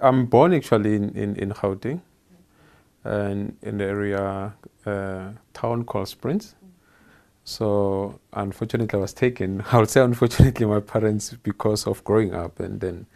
[0.00, 2.00] I'm born actually in, in, in Gauteng
[3.04, 6.54] and in the area uh, town called Springs.
[7.44, 9.64] So unfortunately, I was taken.
[9.72, 13.06] I would say unfortunately, my parents because of growing up, and then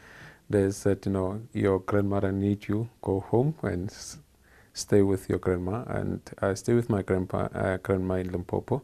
[0.48, 2.88] they said, you know, your grandmother need you.
[3.02, 3.92] Go home and
[4.72, 5.84] stay with your grandma.
[5.88, 8.82] And I stay with my grandpa, uh, grandma in Limpopo,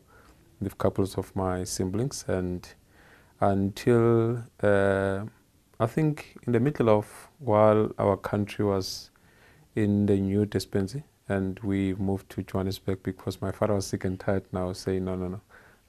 [0.61, 2.68] with couples of my siblings, and
[3.41, 5.25] until uh,
[5.79, 9.11] I think in the middle of while our country was
[9.74, 14.18] in the new dispensary and we moved to Johannesburg because my father was sick and
[14.18, 15.41] tired now saying no no no.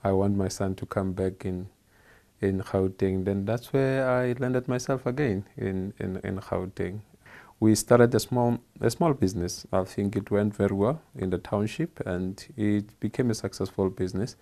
[0.03, 1.69] I want my son to come back in
[2.41, 3.23] in Gauteng.
[3.23, 6.99] Then that's where I landed myself again in in, in Gauteng.
[7.61, 9.65] We started a small a small business.
[9.71, 14.35] I think it went very well in the township and it became a successful business.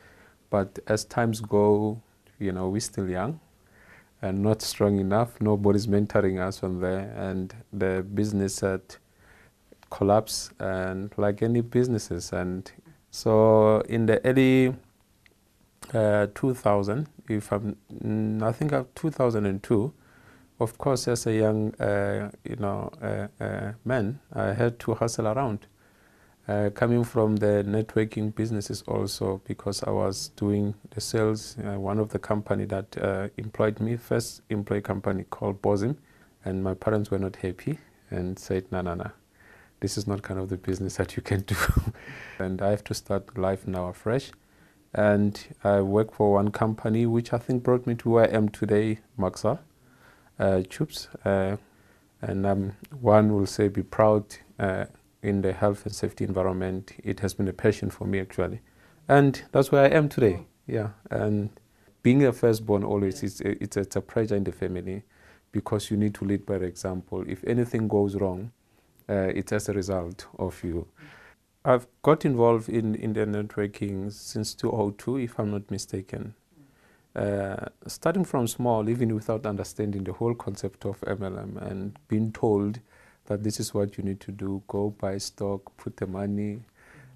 [0.49, 2.01] But as times go
[2.39, 3.39] you know we're still young
[4.25, 5.39] and not strong enough.
[5.39, 8.81] Nobody's mentoring us on there, and the business had
[9.91, 12.33] collapsed, and like any businesses.
[12.33, 12.71] And
[13.11, 14.75] so in the early
[15.93, 17.77] uh, 2000, if I'm,
[18.43, 19.93] I think of 2002,
[20.59, 25.27] of course, as a young, uh, you know, uh, uh, man, I had to hustle
[25.27, 25.67] around.
[26.47, 31.57] Uh, coming from the networking businesses also because I was doing the sales.
[31.57, 35.95] Uh, one of the company that uh, employed me, first employee company called Bosim,
[36.43, 37.79] and my parents were not happy
[38.11, 39.09] and said, "No, no, no,
[39.79, 41.55] this is not kind of the business that you can do."
[42.37, 44.31] and I have to start life now afresh.
[44.93, 48.49] And I work for one company which I think brought me to where I am
[48.49, 49.59] today, Maxa
[50.39, 51.09] uh, Tubes.
[51.25, 51.57] Uh,
[52.21, 54.23] and um, one will say, be proud
[54.57, 54.85] uh,
[55.25, 56.93] in the health and safety environment.
[57.03, 58.61] It has been a passion for me actually,
[59.07, 60.45] and that's where I am today.
[60.67, 61.49] Yeah, and
[62.03, 65.03] being a firstborn always is it's, it's a pressure in the family
[65.51, 67.23] because you need to lead by example.
[67.27, 68.51] If anything goes wrong,
[69.09, 70.87] uh, it's as a result of you.
[71.63, 76.35] I've got involved in, in the networking since 2002, if I'm not mistaken.
[77.15, 82.81] Uh, starting from small, even without understanding the whole concept of MLM and being told
[83.27, 86.61] that this is what you need to do go buy stock, put the money,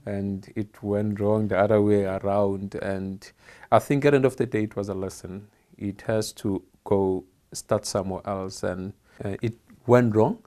[0.06, 2.76] and it went wrong the other way around.
[2.76, 3.30] And
[3.72, 5.48] I think at the end of the day, it was a lesson.
[5.78, 8.94] It has to go start somewhere else, and
[9.24, 9.56] uh, it
[9.86, 10.40] went wrong.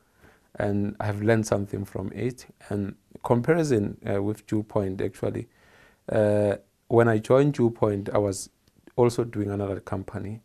[0.59, 2.47] And I've learned something from it.
[2.69, 5.49] And comparison uh, with Dew Point, actually,
[6.11, 6.57] uh,
[6.89, 8.51] when I joined Dew Point, I was
[8.97, 10.41] also doing another company,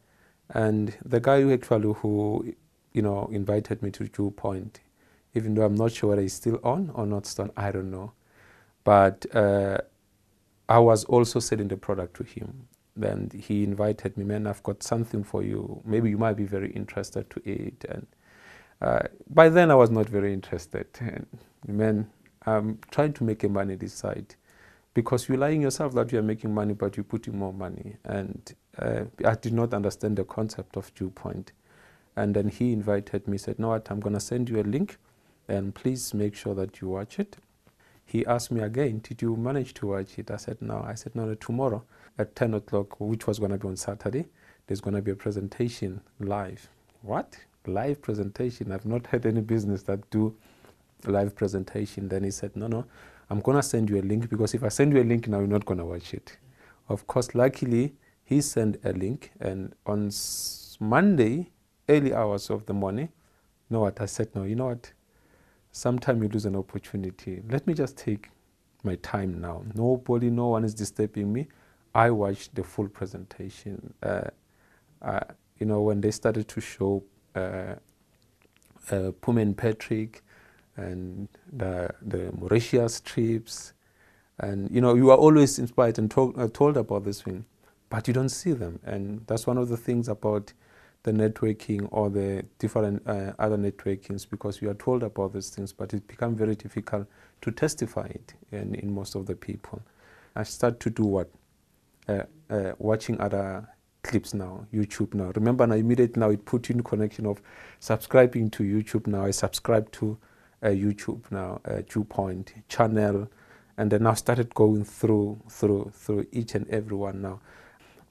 [0.49, 2.53] and the guy who actually who
[2.93, 4.79] you know invited me to Dew Point,
[5.33, 8.13] even though I'm not sure whether he's still on or not still I don't know.
[8.83, 9.79] But uh,
[10.69, 12.67] I was also selling the product to him.
[12.95, 15.81] Then he invited me, man, I've got something for you.
[15.85, 17.85] Maybe you might be very interested to it.
[17.87, 18.07] And
[18.81, 20.87] uh, by then I was not very interested.
[20.99, 21.27] And
[21.67, 22.09] man,
[22.45, 24.35] I'm trying to make a money this side
[24.93, 27.97] because you're lying yourself that you're making money, but you're putting more money.
[28.03, 31.51] And uh, I did not understand the concept of Dew Point.
[32.15, 34.97] And then he invited me, said, no, what, I'm going to send you a link
[35.47, 37.37] and please make sure that you watch it.
[38.05, 40.31] He asked me again, Did you manage to watch it?
[40.31, 40.83] I said, No.
[40.85, 41.83] I said, No, no tomorrow
[42.17, 44.27] at 10 o'clock, which was going to be on Saturday,
[44.65, 46.69] there's going to be a presentation live.
[47.01, 47.37] What?
[47.65, 48.71] Live presentation?
[48.71, 50.35] I've not had any business that do
[51.05, 52.07] live presentation.
[52.07, 52.85] Then he said, No, no,
[53.29, 55.39] I'm going to send you a link because if I send you a link now,
[55.39, 56.37] you're not going to watch it.
[56.89, 57.93] Of course, luckily,
[58.23, 60.11] he sent a link, and on
[60.79, 61.51] Monday,
[61.89, 63.09] early hours of the morning,
[63.69, 63.99] you know what?
[63.99, 64.91] I said, No, you know what?
[65.77, 67.43] Sometimes you lose an opportunity.
[67.51, 68.31] Let me just take
[68.83, 69.63] my time now.
[69.75, 71.49] Nobody, no one is disturbing me.
[71.93, 73.93] I watched the full presentation.
[74.01, 74.21] Uh,
[75.03, 75.19] uh,
[75.59, 77.03] you know, when they started to show
[77.35, 77.75] uh,
[78.89, 80.23] uh, Pume and Patrick
[80.77, 83.73] and the, the Mauritius trips,
[84.39, 87.45] and you know, you are always inspired and uh, told about this thing,
[87.91, 88.79] but you don't see them.
[88.83, 90.53] And that's one of the things about
[91.03, 95.71] the networking or the different uh, other networkings because we are told about these things,
[95.71, 97.07] but it becomes very difficult
[97.41, 99.81] to testify it in, in most of the people.
[100.35, 101.29] I start to do what?
[102.07, 103.67] Uh, uh, watching other
[104.03, 105.31] clips now, YouTube now.
[105.35, 107.41] Remember now, immediately now it put in connection of
[107.79, 109.25] subscribing to YouTube now.
[109.25, 110.17] I subscribe to
[110.63, 113.29] uh, YouTube now, uh, Dew Point channel,
[113.77, 117.41] and then I started going through through through each and every one now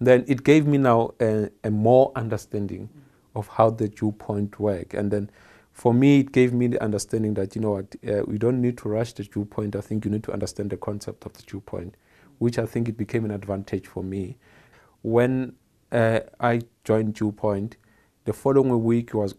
[0.01, 2.89] then it gave me now a, a more understanding
[3.35, 5.31] of how the Dew Point work and then
[5.73, 8.79] for me it gave me the understanding that you know what uh, we don't need
[8.79, 11.43] to rush the Dew Point i think you need to understand the concept of the
[11.43, 11.95] Dew Point
[12.39, 14.37] which i think it became an advantage for me
[15.03, 15.55] when
[15.93, 17.77] uh, i joined Dew Point
[18.25, 19.35] the following week was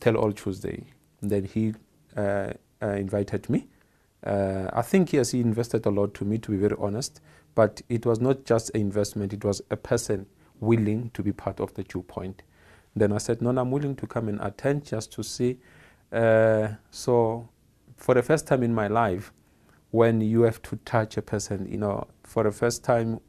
[0.00, 0.84] tell all tuesday
[1.22, 1.74] then he
[2.16, 2.52] uh,
[2.82, 3.66] uh, invited me.
[4.24, 7.20] Uh, I think yes, he invested a lot to me, to be very honest.
[7.54, 10.26] But it was not just an investment; it was a person
[10.60, 12.42] willing to be part of the Dew Point.
[12.94, 15.58] Then I said, no, I'm willing to come and attend just to see.
[16.12, 17.48] Uh, so,
[17.96, 19.32] for the first time in my life,
[19.90, 23.20] when you have to touch a person, you know, for the first time,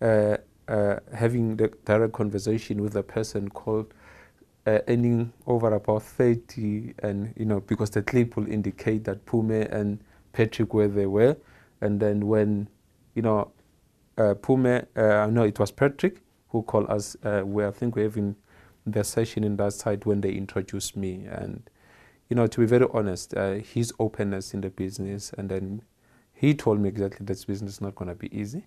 [0.00, 0.36] uh,
[0.68, 3.92] uh, having the direct conversation with a person called
[4.66, 9.50] uh, earning over about 30 and you know because the clip will indicate that Pume
[9.50, 9.98] and
[10.32, 11.36] Patrick where they were
[11.80, 12.68] and then when
[13.14, 13.50] you know
[14.20, 18.04] uh, Pume uh, no it was Patrick who called us uh, where I think we're
[18.04, 18.36] having
[18.86, 21.68] the session in that side when they introduced me and
[22.28, 25.82] you know to be very honest uh, his openness in the business and then
[26.32, 28.66] he told me exactly this business is not going to be easy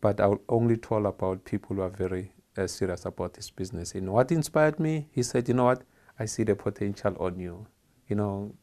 [0.00, 3.94] but I'll only tell about people who are very uh, serious about this business.
[3.94, 5.82] And what inspired me, he said, you know what,
[6.18, 7.66] I see the potential on you.
[8.08, 8.54] You know,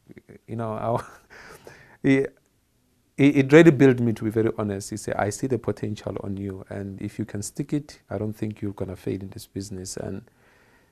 [0.46, 1.00] you know,
[3.18, 4.90] it, it really built me to be very honest.
[4.90, 8.16] He said, I see the potential on you, and if you can stick it, I
[8.16, 9.96] don't think you're gonna fail in this business.
[9.96, 10.22] And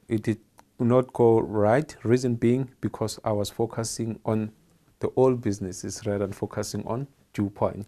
[0.08, 0.40] it did
[0.78, 1.96] not go right.
[2.02, 4.52] Reason being because I was focusing on
[4.98, 7.86] the old businesses rather than focusing on Dew Point.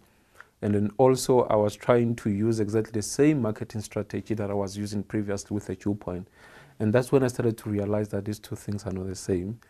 [0.62, 4.54] And then also I was trying to use exactly the same marketing strategy that I
[4.54, 6.28] was using previously with the Dew Point.
[6.80, 9.60] And that's when I started to realize that these two things are not the same.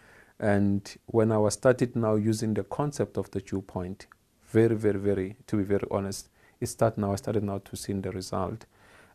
[0.40, 4.06] And when I was started now using the concept of the Dew Point,
[4.48, 6.28] very, very, very, to be very honest,
[6.60, 8.66] it started now, I started now to see the result.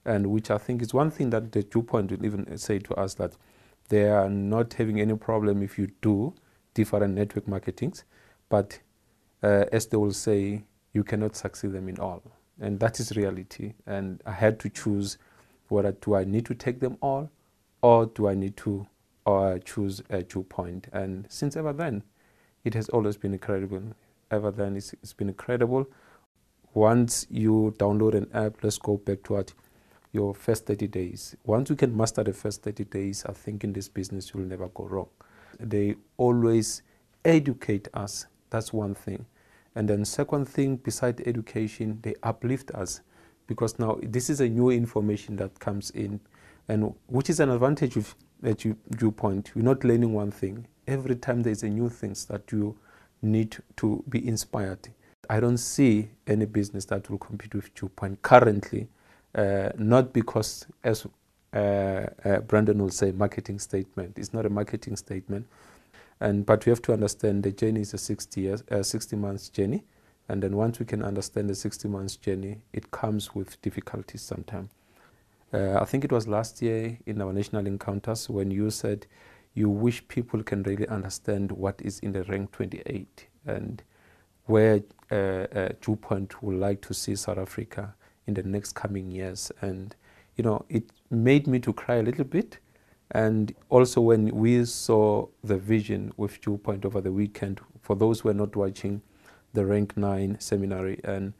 [0.05, 2.93] And which I think is one thing that the Dew Point will even say to
[2.95, 3.33] us that
[3.89, 6.33] they are not having any problem if you do
[6.73, 8.03] different network marketings.
[8.49, 8.79] But
[9.41, 10.63] uh, as they will say,
[10.93, 12.21] you cannot succeed them in all.
[12.59, 13.73] And that is reality.
[13.85, 15.17] And I had to choose
[15.69, 17.29] whether do I need to take them all
[17.81, 18.87] or do I need to
[19.25, 20.87] or choose a Dew Point.
[20.91, 22.03] And since ever then,
[22.63, 23.81] it has always been incredible.
[24.33, 25.87] Ever then, it's, it's been incredible.
[26.73, 29.53] Once you download an app, let's go back to what
[30.11, 31.35] your first 30 days.
[31.43, 34.69] Once you can master the first 30 days, I think in this business you'll never
[34.69, 35.09] go wrong.
[35.59, 36.81] They always
[37.23, 38.25] educate us.
[38.49, 39.27] That's one thing.
[39.75, 43.01] And then second thing, beside education, they uplift us
[43.45, 46.19] because now this is a new information that comes in
[46.67, 49.51] and which is an advantage of that you, Dew Point.
[49.53, 50.65] You're not learning one thing.
[50.87, 52.75] Every time there's a new things that you
[53.23, 54.89] need to be inspired.
[55.29, 58.87] I don't see any business that will compete with Dew Point currently,
[59.33, 61.07] uh, not because as
[61.53, 64.17] uh, uh, Brandon will say marketing statement.
[64.17, 65.47] It's not a marketing statement,
[66.19, 69.49] and, but we have to understand the journey is a 60, years, uh, 60 months
[69.49, 69.83] journey.
[70.29, 74.71] And then once we can understand the 60 months journey, it comes with difficulties sometimes.
[75.53, 79.05] Uh, I think it was last year in our national encounters when you said
[79.53, 83.83] you wish people can really understand what is in the rank 28 and
[84.45, 85.69] where uh, uh,
[86.01, 87.93] Point would like to see South Africa
[88.27, 89.51] in the next coming years.
[89.61, 89.95] And,
[90.35, 92.59] you know, it made me to cry a little bit
[93.13, 98.21] and also, when we saw the vision with Dew Point over the weekend, for those
[98.21, 99.01] who are not watching
[99.53, 101.33] the Rank 9 seminary, and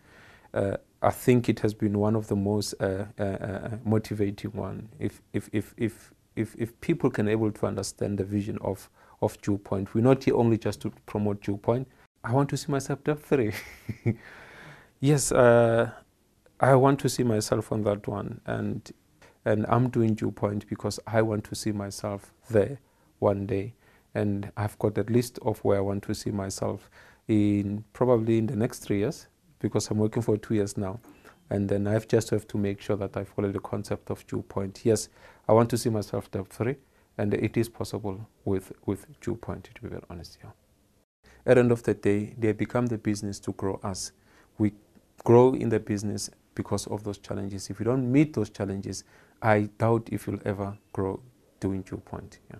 [0.53, 4.89] uh, I think it has been one of the most uh, uh, uh, motivating one.
[4.99, 8.89] If, if, if, if, if, if people can able to understand the vision of,
[9.21, 11.87] of Dew Point, we're not here only just to promote Dew Point.
[12.23, 13.51] I want to see myself top three.
[14.99, 15.91] yes, uh,
[16.59, 18.39] I want to see myself on that one.
[18.45, 18.91] And
[19.45, 22.79] and I'm doing Dew Point because I want to see myself there
[23.19, 23.73] one day.
[24.15, 26.89] And I've got a list of where I want to see myself
[27.27, 29.27] in probably in the next three years
[29.59, 30.99] because I'm working for two years now.
[31.49, 34.41] And then I just have to make sure that I follow the concept of Dew
[34.41, 34.81] Point.
[34.83, 35.09] Yes,
[35.47, 36.77] I want to see myself top three,
[37.17, 40.53] and it is possible with, with Dew Point, to be very honest here.
[41.45, 44.13] At the end of the day, they become the business to grow us.
[44.57, 44.71] We
[45.23, 47.69] grow in the business because of those challenges.
[47.69, 49.03] If you don't meet those challenges,
[49.41, 51.19] I doubt if you'll ever grow
[51.59, 52.39] doing Dew Point.
[52.49, 52.59] Yeah.